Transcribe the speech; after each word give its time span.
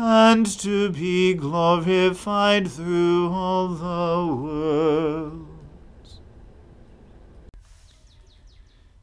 and 0.00 0.46
to 0.46 0.90
be 0.90 1.34
glorified 1.34 2.70
through 2.70 3.28
all 3.32 3.66
the 3.68 4.32
worlds. 4.32 5.48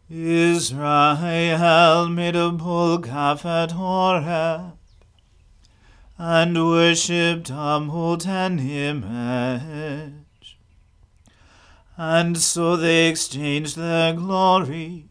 Israel 0.09 2.07
made 2.07 2.37
a 2.37 2.49
bull 2.51 2.99
calf 2.99 3.45
at 3.45 3.71
Horeb, 3.71 4.77
and 6.17 6.55
worshipped 6.65 7.49
a 7.49 7.81
molten 7.81 8.59
image. 8.59 10.57
And 11.97 12.37
so 12.37 12.77
they 12.77 13.09
exchanged 13.09 13.75
their 13.75 14.13
glory 14.13 15.09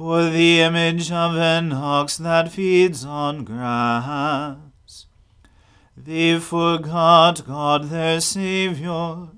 for 0.00 0.30
the 0.30 0.62
image 0.62 1.12
of 1.12 1.36
an 1.36 1.70
ox 1.74 2.16
that 2.16 2.50
feeds 2.50 3.04
on 3.04 3.44
grass. 3.44 5.04
They 5.94 6.38
forgot 6.38 7.46
God 7.46 7.90
their 7.90 8.18
Saviour, 8.22 9.28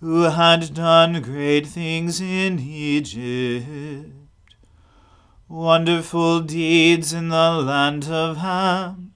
who 0.00 0.22
had 0.22 0.72
done 0.72 1.20
great 1.20 1.66
things 1.66 2.18
in 2.18 2.60
Egypt, 2.60 4.14
wonderful 5.50 6.40
deeds 6.40 7.12
in 7.12 7.28
the 7.28 7.50
land 7.50 8.08
of 8.08 8.38
Ham, 8.38 9.12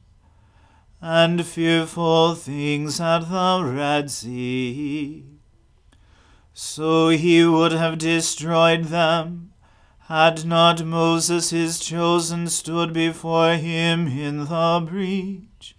and 1.00 1.46
fearful 1.46 2.34
things 2.34 3.00
at 3.00 3.20
the 3.20 3.64
Red 3.64 4.10
Sea 4.10 5.24
so 6.58 7.10
he 7.10 7.44
would 7.44 7.72
have 7.72 7.98
destroyed 7.98 8.84
them, 8.84 9.52
had 10.08 10.44
not 10.44 10.84
Moses 10.84 11.50
his 11.50 11.80
chosen 11.80 12.46
stood 12.46 12.92
before 12.92 13.54
him 13.54 14.06
in 14.06 14.44
the 14.44 14.86
breach, 14.88 15.74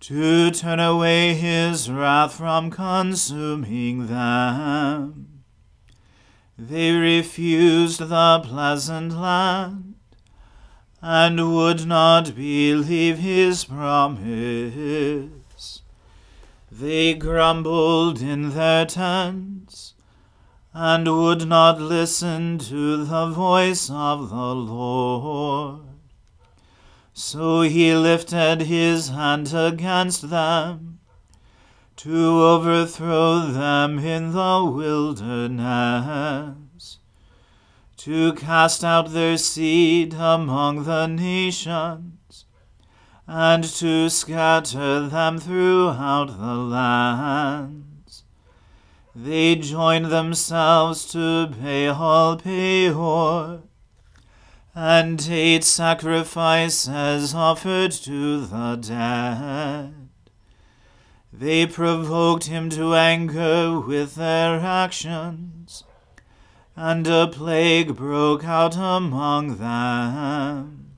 to 0.00 0.50
turn 0.50 0.78
away 0.78 1.32
his 1.32 1.90
wrath 1.90 2.34
from 2.34 2.70
consuming 2.70 4.08
them. 4.08 5.42
They 6.58 6.92
refused 6.92 8.00
the 8.00 8.42
pleasant 8.44 9.12
land, 9.18 9.94
and 11.00 11.54
would 11.54 11.86
not 11.86 12.34
believe 12.36 13.18
his 13.18 13.64
promise. 13.64 15.30
They 16.70 17.14
grumbled 17.14 18.20
in 18.20 18.50
their 18.50 18.84
tents, 18.84 19.94
and 20.76 21.06
would 21.06 21.46
not 21.46 21.80
listen 21.80 22.58
to 22.58 23.04
the 23.04 23.28
voice 23.28 23.88
of 23.88 24.28
the 24.28 24.54
Lord. 24.54 25.82
So 27.12 27.60
he 27.60 27.94
lifted 27.94 28.62
his 28.62 29.10
hand 29.10 29.54
against 29.54 30.30
them, 30.30 30.98
to 31.94 32.42
overthrow 32.42 33.46
them 33.46 34.00
in 34.00 34.32
the 34.32 34.64
wilderness, 34.68 35.68
to 37.98 38.32
cast 38.32 38.82
out 38.82 39.12
their 39.12 39.36
seed 39.38 40.14
among 40.14 40.82
the 40.82 41.06
nations, 41.06 42.46
and 43.28 43.62
to 43.62 44.10
scatter 44.10 45.08
them 45.08 45.38
throughout 45.38 46.36
the 46.36 46.54
lands. 46.56 47.93
They 49.14 49.56
joined 49.56 50.06
themselves 50.06 51.06
to 51.12 51.46
Baal 51.46 52.36
Peor, 52.36 53.62
and 54.74 55.28
ate 55.30 55.64
sacrifices 55.64 57.34
offered 57.34 57.92
to 57.92 58.46
the 58.46 58.76
dead. 58.76 60.08
They 61.32 61.66
provoked 61.66 62.44
him 62.44 62.70
to 62.70 62.94
anger 62.94 63.80
with 63.80 64.14
their 64.14 64.60
actions 64.60 65.84
and 66.76 67.06
a 67.06 67.28
plague 67.28 67.94
broke 67.94 68.44
out 68.44 68.76
among 68.76 69.58
them. 69.58 70.96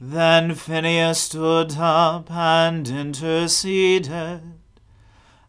Then 0.00 0.54
Phinehas 0.54 1.18
stood 1.18 1.76
up 1.76 2.30
and 2.30 2.88
interceded, 2.88 4.51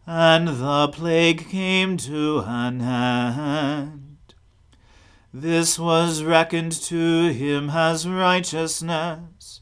and 0.06 0.48
the 0.48 0.88
plague 0.88 1.48
came 1.48 1.96
to 1.96 2.44
an 2.46 2.80
end. 2.80 4.34
This 5.32 5.78
was 5.78 6.22
reckoned 6.22 6.72
to 6.72 7.32
him 7.32 7.70
as 7.70 8.06
righteousness 8.06 9.60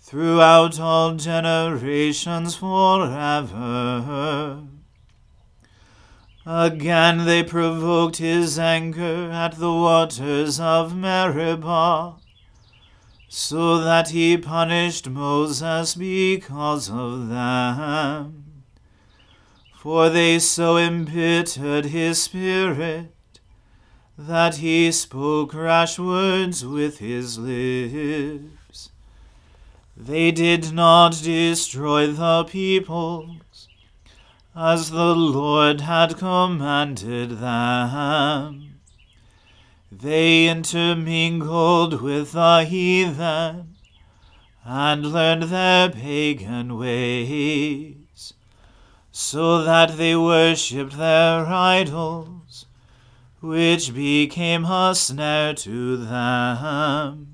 throughout 0.00 0.80
all 0.80 1.14
generations 1.14 2.56
forever. 2.56 4.64
Again 6.44 7.26
they 7.26 7.44
provoked 7.44 8.16
his 8.16 8.58
anger 8.58 9.30
at 9.30 9.58
the 9.58 9.72
waters 9.72 10.58
of 10.58 10.96
Meribah, 10.96 12.16
so 13.28 13.78
that 13.78 14.08
he 14.08 14.36
punished 14.36 15.08
Moses 15.08 15.94
because 15.94 16.90
of 16.90 17.28
them. 17.28 18.39
For 19.80 20.10
they 20.10 20.38
so 20.40 20.76
embittered 20.76 21.86
his 21.86 22.22
spirit 22.22 23.14
that 24.18 24.56
he 24.56 24.92
spoke 24.92 25.54
rash 25.54 25.98
words 25.98 26.66
with 26.66 26.98
his 26.98 27.38
lips. 27.38 28.90
They 29.96 30.32
did 30.32 30.74
not 30.74 31.22
destroy 31.22 32.08
the 32.08 32.44
peoples, 32.44 33.68
as 34.54 34.90
the 34.90 35.14
Lord 35.16 35.80
had 35.80 36.18
commanded 36.18 37.38
them. 37.38 38.80
They 39.90 40.46
intermingled 40.46 42.02
with 42.02 42.32
the 42.32 42.64
heathen 42.64 43.76
and 44.62 45.06
learned 45.10 45.44
their 45.44 45.88
pagan 45.88 46.76
ways, 46.76 47.99
so 49.12 49.62
that 49.62 49.96
they 49.96 50.14
worshipped 50.14 50.96
their 50.96 51.46
idols, 51.46 52.66
which 53.40 53.94
became 53.94 54.64
a 54.64 54.94
snare 54.94 55.54
to 55.54 55.96
them. 55.96 57.26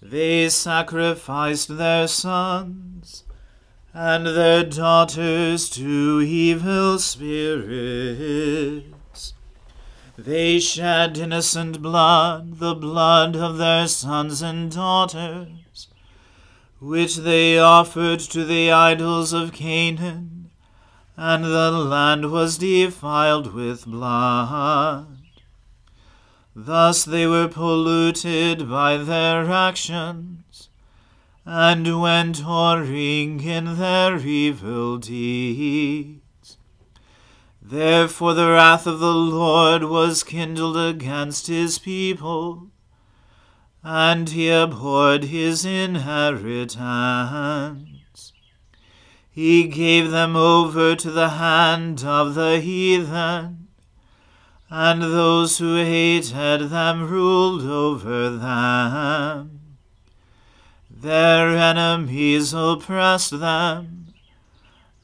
They 0.00 0.48
sacrificed 0.48 1.76
their 1.76 2.08
sons 2.08 3.24
and 3.94 4.26
their 4.26 4.64
daughters 4.64 5.70
to 5.70 6.20
evil 6.20 6.98
spirits. 6.98 8.92
They 10.18 10.58
shed 10.58 11.18
innocent 11.18 11.80
blood, 11.82 12.58
the 12.58 12.74
blood 12.74 13.36
of 13.36 13.58
their 13.58 13.86
sons 13.86 14.42
and 14.42 14.70
daughters, 14.70 15.88
which 16.80 17.16
they 17.16 17.58
offered 17.58 18.20
to 18.20 18.44
the 18.44 18.70
idols 18.72 19.32
of 19.32 19.52
Canaan, 19.52 20.41
and 21.16 21.44
the 21.44 21.70
land 21.70 22.30
was 22.30 22.58
defiled 22.58 23.52
with 23.52 23.86
blood. 23.86 25.06
Thus 26.54 27.04
they 27.04 27.26
were 27.26 27.48
polluted 27.48 28.68
by 28.68 28.98
their 28.98 29.50
actions 29.50 30.68
and 31.44 32.00
went 32.00 32.38
whoring 32.38 33.44
in 33.44 33.76
their 33.76 34.16
evil 34.18 34.98
deeds. 34.98 36.56
Therefore 37.60 38.34
the 38.34 38.50
wrath 38.50 38.86
of 38.86 38.98
the 38.98 39.14
Lord 39.14 39.84
was 39.84 40.22
kindled 40.22 40.76
against 40.76 41.46
his 41.46 41.78
people, 41.78 42.68
and 43.82 44.28
he 44.28 44.50
abhorred 44.50 45.24
his 45.24 45.64
inheritance. 45.64 47.91
He 49.34 49.64
gave 49.64 50.10
them 50.10 50.36
over 50.36 50.94
to 50.94 51.10
the 51.10 51.30
hand 51.30 52.04
of 52.04 52.34
the 52.34 52.60
heathen, 52.60 53.68
and 54.68 55.00
those 55.02 55.56
who 55.56 55.76
hated 55.76 56.68
them 56.68 57.08
ruled 57.08 57.62
over 57.62 58.28
them. 58.28 59.60
Their 60.90 61.56
enemies 61.56 62.52
oppressed 62.52 63.40
them, 63.40 64.12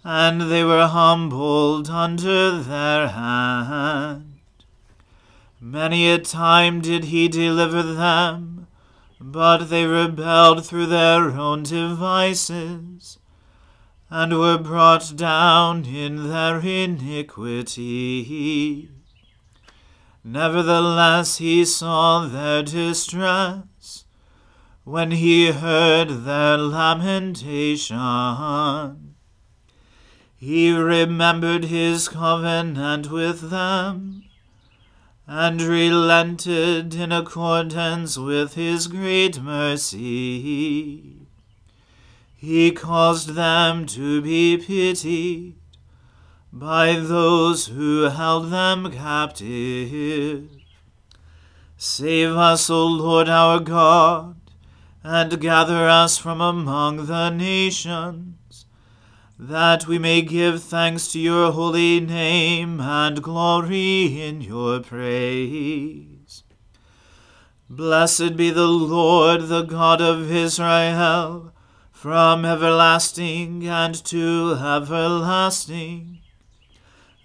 and 0.05 0.43
they 0.43 0.63
were 0.63 0.87
humbled 0.87 1.89
under 1.89 2.63
their 2.63 3.09
hand. 3.09 4.41
Many 5.59 6.11
a 6.11 6.19
time 6.19 6.83
did 6.83 7.05
he 7.05 7.29
deliver 7.29 7.83
them, 7.83 8.67
but 9.19 9.71
they 9.71 9.87
rebelled 9.87 10.67
through 10.67 10.87
their 10.87 11.31
own 11.31 11.63
devices, 11.63 13.18
and 14.11 14.39
were 14.39 14.59
brought 14.59 15.15
down 15.17 15.85
in 15.85 16.29
their 16.29 16.61
iniquity. 16.61 17.79
Nevertheless 20.25 21.39
he 21.39 21.65
saw 21.65 22.27
their 22.27 22.63
distress 22.63 24.05
when 24.85 25.11
he 25.11 25.53
heard 25.53 26.25
their 26.25 26.57
lamentation. 26.57 27.97
He 30.37 30.73
remembered 30.73 31.65
his 31.65 32.09
covenant 32.09 33.11
with 33.11 33.51
them, 33.51 34.25
and 35.27 35.61
relented 35.61 36.95
in 36.95 37.13
accordance 37.13 38.17
with 38.17 38.55
his 38.55 38.87
great 38.87 39.43
mercy. 39.43 41.18
He 42.39 42.71
caused 42.71 43.35
them 43.35 43.85
to 43.87 44.23
be 44.23 44.57
pitied 44.57 45.57
by 46.53 46.95
those 46.95 47.67
who 47.67 48.05
held 48.05 48.51
them 48.51 48.91
captive. 48.91 50.49
Save 51.77 52.31
us, 52.31 52.71
O 52.71 52.87
Lord 52.87 53.29
our 53.29 53.61
God 53.61 54.37
and 55.11 55.41
gather 55.41 55.89
us 55.89 56.19
from 56.19 56.41
among 56.41 57.07
the 57.07 57.31
nations, 57.31 58.67
that 59.39 59.87
we 59.87 59.99
may 59.99 60.21
give 60.21 60.63
thanks 60.63 61.13
to 61.13 61.19
your 61.19 61.53
holy 61.53 61.99
name 61.99 62.81
and 62.81 63.23
glory 63.23 64.21
in 64.21 64.41
your 64.41 64.81
praise. 64.81 66.43
Blessed 67.71 68.37
be 68.37 68.51
the 68.51 68.67
Lord, 68.67 69.49
the 69.49 69.63
God 69.63 70.01
of 70.01 70.31
Israel, 70.31 71.53
from 72.01 72.45
everlasting 72.45 73.67
and 73.67 73.93
to 74.05 74.55
everlasting. 74.55 76.21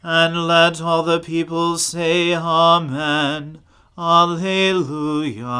And 0.02 0.48
let 0.48 0.82
all 0.82 1.04
the 1.04 1.20
people 1.20 1.78
say, 1.78 2.34
Amen. 2.34 3.60
Alleluia. 3.96 5.52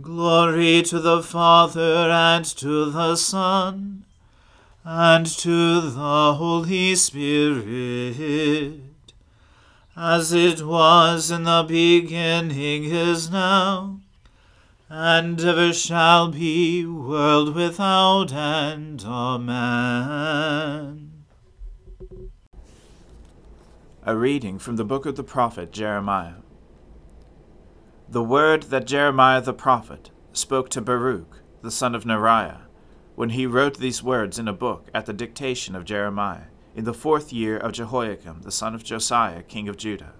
Glory 0.00 0.80
to 0.80 0.98
the 1.00 1.22
Father 1.22 2.08
and 2.10 2.46
to 2.46 2.90
the 2.90 3.14
Son 3.16 4.06
and 4.82 5.26
to 5.26 5.82
the 5.82 6.34
Holy 6.38 6.94
Spirit, 6.94 8.80
as 9.94 10.32
it 10.32 10.62
was 10.62 11.30
in 11.30 11.42
the 11.44 11.62
beginning 11.68 12.84
is 12.84 13.30
now, 13.30 13.99
and 14.90 15.40
ever 15.40 15.72
shall 15.72 16.28
be, 16.28 16.84
world 16.84 17.54
without 17.54 18.32
end. 18.32 19.04
Amen. 19.06 19.46
A 24.02 24.16
reading 24.16 24.58
from 24.58 24.74
the 24.76 24.84
book 24.84 25.06
of 25.06 25.14
the 25.14 25.22
prophet 25.22 25.72
Jeremiah 25.72 26.34
the 28.10 28.24
word 28.24 28.64
that 28.64 28.88
Jeremiah 28.88 29.40
the 29.40 29.52
prophet 29.52 30.10
spoke 30.32 30.68
to 30.70 30.80
Baruch, 30.80 31.42
the 31.62 31.70
son 31.70 31.94
of 31.94 32.02
Neriah, 32.02 32.62
when 33.14 33.30
he 33.30 33.46
wrote 33.46 33.78
these 33.78 34.02
words 34.02 34.36
in 34.36 34.48
a 34.48 34.52
book 34.52 34.88
at 34.92 35.06
the 35.06 35.12
dictation 35.12 35.76
of 35.76 35.84
Jeremiah, 35.84 36.46
in 36.74 36.82
the 36.82 36.92
fourth 36.92 37.32
year 37.32 37.56
of 37.56 37.70
Jehoiakim 37.70 38.42
the 38.42 38.50
son 38.50 38.74
of 38.74 38.82
Josiah 38.82 39.44
king 39.44 39.68
of 39.68 39.76
Judah. 39.76 40.14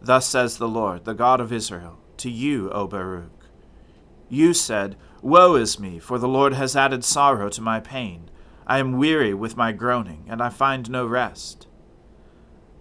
Thus 0.00 0.28
says 0.28 0.58
the 0.58 0.68
Lord, 0.68 1.04
the 1.04 1.14
God 1.14 1.40
of 1.40 1.52
Israel, 1.52 1.98
to 2.18 2.30
you, 2.30 2.70
O 2.70 2.86
Baruch. 2.86 3.43
You 4.28 4.54
said, 4.54 4.96
Woe 5.22 5.54
is 5.54 5.78
me, 5.78 5.98
for 5.98 6.18
the 6.18 6.28
Lord 6.28 6.54
has 6.54 6.76
added 6.76 7.04
sorrow 7.04 7.48
to 7.50 7.60
my 7.60 7.80
pain. 7.80 8.30
I 8.66 8.78
am 8.78 8.98
weary 8.98 9.34
with 9.34 9.56
my 9.56 9.72
groaning, 9.72 10.24
and 10.28 10.42
I 10.42 10.48
find 10.48 10.90
no 10.90 11.06
rest. 11.06 11.66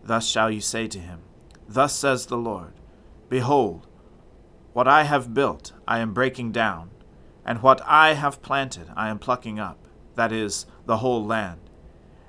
Thus 0.03 0.27
shall 0.27 0.51
you 0.51 0.61
say 0.61 0.87
to 0.87 0.99
him, 0.99 1.21
Thus 1.67 1.95
says 1.95 2.25
the 2.25 2.37
Lord, 2.37 2.73
Behold, 3.29 3.87
what 4.73 4.87
I 4.87 5.03
have 5.03 5.33
built 5.33 5.73
I 5.87 5.99
am 5.99 6.13
breaking 6.13 6.51
down, 6.51 6.89
and 7.45 7.61
what 7.61 7.81
I 7.85 8.13
have 8.13 8.41
planted 8.41 8.87
I 8.95 9.09
am 9.09 9.19
plucking 9.19 9.59
up, 9.59 9.87
that 10.15 10.31
is, 10.31 10.65
the 10.85 10.97
whole 10.97 11.25
land. 11.25 11.59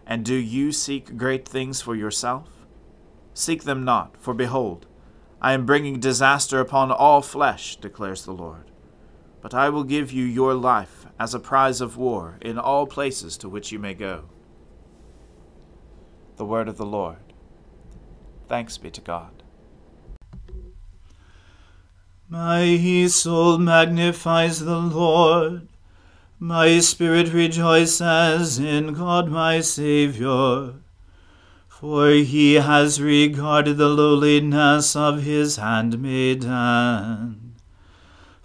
And 0.07 0.25
do 0.25 0.35
you 0.35 0.73
seek 0.73 1.17
great 1.17 1.49
things 1.49 1.81
for 1.81 1.95
yourself? 1.95 2.67
Seek 3.33 3.65
them 3.65 3.85
not, 3.85 4.17
for 4.19 4.35
behold, 4.35 4.87
I 5.41 5.53
am 5.53 5.67
bringing 5.67 6.01
disaster 6.01 6.61
upon 6.61 6.91
all 6.93 7.21
flesh, 7.21 7.77
declares 7.77 8.25
the 8.25 8.33
Lord. 8.33 8.71
But 9.45 9.53
I 9.53 9.69
will 9.69 9.85
give 9.85 10.11
you 10.11 10.25
your 10.25 10.55
life 10.55 11.05
as 11.21 11.35
a 11.35 11.39
prize 11.39 11.83
of 11.83 11.99
war 11.99 12.39
in 12.41 12.59
all 12.59 12.87
places 12.87 13.37
to 13.37 13.49
which 13.51 13.73
you 13.73 13.79
may 13.79 13.93
go. 13.93 14.25
The 16.37 16.47
word 16.47 16.67
of 16.67 16.79
the 16.79 16.87
Lord. 16.87 17.35
Thanks 18.49 18.79
be 18.79 18.91
to 18.93 19.03
God. 19.03 19.43
My 22.27 22.79
soul 23.09 23.59
magnifies 23.59 24.61
the 24.61 24.79
Lord. 24.79 25.69
My 26.39 26.79
spirit 26.79 27.31
rejoices 27.35 28.59
in 28.59 28.95
God 28.95 29.29
my 29.29 29.61
Saviour 29.61 30.77
for 31.69 32.09
he 32.13 32.55
has 32.55 32.99
regarded 32.99 33.77
the 33.77 33.91
lowliness 33.91 34.97
of 34.97 35.23
his 35.23 35.57
handmaiden. 35.57 37.44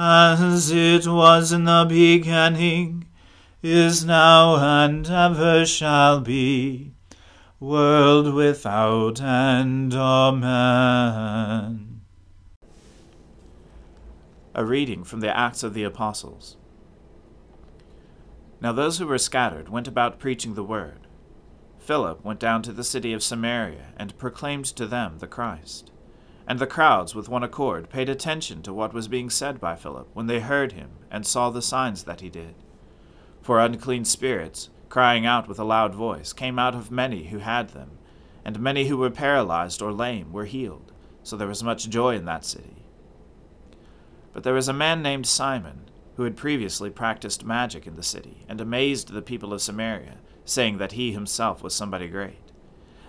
as 0.00 0.70
it 0.70 1.06
was 1.06 1.52
in 1.52 1.64
the 1.64 1.84
beginning, 1.86 3.06
is 3.62 4.02
now, 4.02 4.56
and 4.56 5.06
ever 5.10 5.66
shall 5.66 6.20
be, 6.20 6.92
world 7.58 8.32
without 8.32 9.20
end. 9.20 9.92
Amen. 9.92 11.20
A 14.54 14.64
reading 14.64 15.04
from 15.04 15.20
the 15.20 15.36
Acts 15.36 15.62
of 15.62 15.74
the 15.74 15.84
Apostles. 15.84 16.56
Now 18.62 18.72
those 18.72 18.96
who 18.98 19.06
were 19.06 19.18
scattered 19.18 19.68
went 19.68 19.86
about 19.86 20.18
preaching 20.18 20.54
the 20.54 20.64
word. 20.64 21.06
Philip 21.78 22.24
went 22.24 22.40
down 22.40 22.62
to 22.62 22.72
the 22.72 22.84
city 22.84 23.12
of 23.12 23.22
Samaria 23.22 23.92
and 23.98 24.16
proclaimed 24.16 24.64
to 24.64 24.86
them 24.86 25.18
the 25.18 25.26
Christ. 25.26 25.90
And 26.50 26.58
the 26.58 26.66
crowds 26.66 27.14
with 27.14 27.28
one 27.28 27.44
accord 27.44 27.90
paid 27.90 28.08
attention 28.08 28.60
to 28.62 28.72
what 28.72 28.92
was 28.92 29.06
being 29.06 29.30
said 29.30 29.60
by 29.60 29.76
Philip 29.76 30.08
when 30.14 30.26
they 30.26 30.40
heard 30.40 30.72
him 30.72 30.90
and 31.08 31.24
saw 31.24 31.48
the 31.48 31.62
signs 31.62 32.02
that 32.02 32.22
he 32.22 32.28
did. 32.28 32.56
For 33.40 33.60
unclean 33.60 34.04
spirits, 34.04 34.68
crying 34.88 35.24
out 35.24 35.46
with 35.46 35.60
a 35.60 35.64
loud 35.64 35.94
voice, 35.94 36.32
came 36.32 36.58
out 36.58 36.74
of 36.74 36.90
many 36.90 37.26
who 37.26 37.38
had 37.38 37.68
them, 37.68 37.98
and 38.44 38.58
many 38.58 38.88
who 38.88 38.96
were 38.96 39.10
paralyzed 39.10 39.80
or 39.80 39.92
lame 39.92 40.32
were 40.32 40.44
healed, 40.44 40.90
so 41.22 41.36
there 41.36 41.46
was 41.46 41.62
much 41.62 41.88
joy 41.88 42.16
in 42.16 42.24
that 42.24 42.44
city. 42.44 42.84
But 44.32 44.42
there 44.42 44.54
was 44.54 44.66
a 44.66 44.72
man 44.72 45.02
named 45.02 45.28
Simon 45.28 45.82
who 46.16 46.24
had 46.24 46.36
previously 46.36 46.90
practiced 46.90 47.44
magic 47.44 47.86
in 47.86 47.94
the 47.94 48.02
city, 48.02 48.44
and 48.48 48.60
amazed 48.60 49.12
the 49.12 49.22
people 49.22 49.52
of 49.52 49.62
Samaria, 49.62 50.16
saying 50.44 50.78
that 50.78 50.92
he 50.92 51.12
himself 51.12 51.62
was 51.62 51.76
somebody 51.76 52.08
great. 52.08 52.49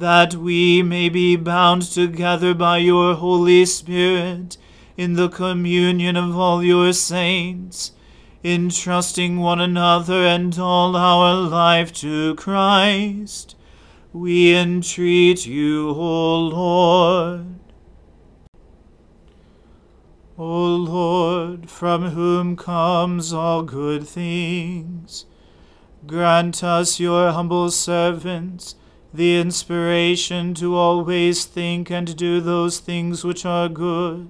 that 0.00 0.34
we 0.34 0.82
may 0.82 1.08
be 1.08 1.36
bound 1.36 1.82
together 1.82 2.54
by 2.54 2.78
your 2.78 3.14
Holy 3.14 3.64
Spirit 3.64 4.56
in 4.96 5.14
the 5.14 5.28
communion 5.28 6.16
of 6.16 6.36
all 6.36 6.62
your 6.62 6.92
saints, 6.92 7.92
entrusting 8.42 9.38
one 9.38 9.60
another 9.60 10.26
and 10.26 10.58
all 10.58 10.96
our 10.96 11.34
life 11.34 11.92
to 11.92 12.34
Christ. 12.34 13.56
We 14.12 14.54
entreat 14.56 15.46
you, 15.46 15.90
O 15.90 16.38
Lord. 16.38 17.46
O 20.36 20.66
Lord, 20.66 21.70
from 21.70 22.10
whom 22.10 22.56
comes 22.56 23.32
all 23.32 23.62
good 23.62 24.06
things, 24.06 25.26
grant 26.06 26.64
us, 26.64 26.98
your 26.98 27.30
humble 27.30 27.70
servants, 27.70 28.74
the 29.14 29.38
inspiration 29.38 30.52
to 30.54 30.74
always 30.74 31.44
think 31.44 31.88
and 31.88 32.16
do 32.16 32.40
those 32.40 32.80
things 32.80 33.22
which 33.22 33.46
are 33.46 33.68
good, 33.68 34.28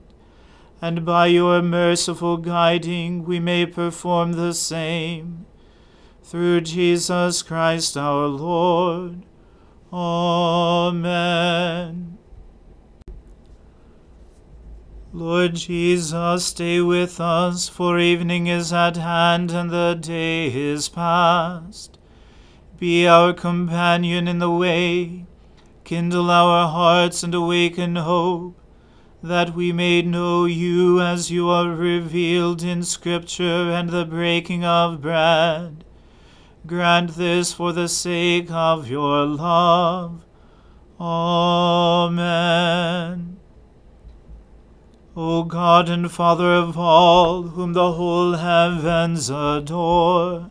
and 0.83 1.07
by 1.07 1.25
your 1.27 1.63
merciful 1.63 2.37
guiding 2.37 3.25
we 3.25 3.41
may 3.41 3.65
perform 3.65 4.33
the 4.33 4.53
same. 4.53 5.47
Through 6.23 6.61
Jesus 6.61 7.43
Christ 7.43 7.97
our 7.97 8.27
Lord. 8.27 9.23
Amen. 9.91 11.25
Lord 15.15 15.55
Jesus, 15.55 16.45
stay 16.45 16.83
with 16.83 17.21
us, 17.21 17.71
for 17.71 17.99
evening 17.99 18.49
is 18.49 18.71
at 18.71 18.99
hand 18.99 19.51
and 19.51 19.71
the 19.71 19.97
day 19.99 20.49
is 20.53 20.91
past. 20.91 21.99
Be 22.85 23.09
our 23.09 23.33
companion 23.33 24.29
in 24.29 24.41
the 24.41 24.51
way, 24.51 25.25
kindle 25.85 26.31
our 26.31 26.69
hearts 26.69 27.23
and 27.23 27.35
awaken 27.35 27.97
hope, 27.97 28.61
that 29.23 29.55
we 29.55 29.73
may 29.73 30.03
know 30.03 30.45
you 30.45 31.01
as 31.01 31.31
you 31.31 31.49
are 31.49 31.71
revealed 31.71 32.63
in 32.63 32.83
Scripture 32.83 33.71
and 33.73 33.89
the 33.89 34.05
breaking 34.05 34.67
of 34.67 35.01
bread. 35.01 35.83
Grant 36.67 37.17
this 37.17 37.55
for 37.55 37.73
the 37.73 37.89
sake 37.89 38.51
of 38.51 38.87
your 38.91 39.25
love. 39.25 40.27
Amen. 41.01 42.19
O 45.17 45.45
God 45.45 45.89
and 45.89 46.13
Father 46.13 46.53
of 46.53 46.77
all, 46.77 47.45
whom 47.45 47.73
the 47.73 47.93
whole 47.93 48.35
heavens 48.35 49.31
adore, 49.31 50.51